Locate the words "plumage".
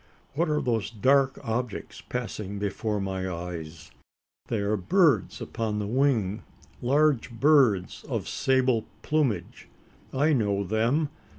9.03-9.67